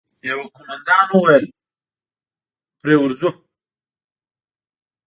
يوه 0.29 0.45
قوماندان 0.55 1.05
وويل: 1.13 1.45
پرې 2.81 2.95
ورځو! 2.99 3.29